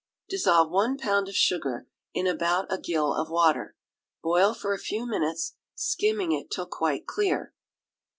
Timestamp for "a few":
4.73-5.05